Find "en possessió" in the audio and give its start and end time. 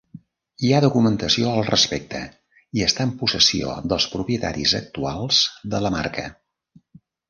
3.11-3.77